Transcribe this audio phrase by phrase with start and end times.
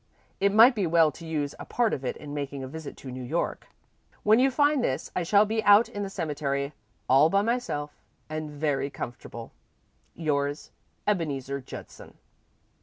[0.39, 3.11] It might be well to use a part of it in making a visit to
[3.11, 3.67] New York.
[4.23, 6.73] When you find this, I shall be out in the cemetery
[7.07, 7.91] all by myself,
[8.27, 9.51] and very comfortable.
[10.15, 10.71] "Yours,
[11.07, 12.17] Ebeneezer Judson."